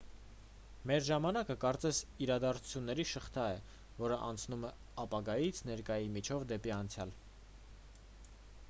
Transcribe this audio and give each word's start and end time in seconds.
մեր 0.91 1.03
ժամանակը 1.07 1.55
կարծես 1.63 1.99
իրադարձությունների 2.27 3.05
շղթա 3.11 3.45
է 3.59 3.61
որն 3.99 4.25
անցնում 4.29 4.67
է 4.71 4.73
ապագայից 5.05 5.63
ներկայի 5.71 6.11
միջով 6.17 6.49
դեպի 6.55 6.77
անցյալ 6.81 7.15